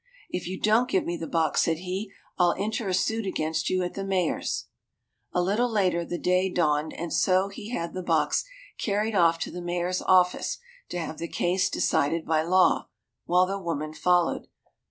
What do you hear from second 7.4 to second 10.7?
he had the box carried off to the Mayor's office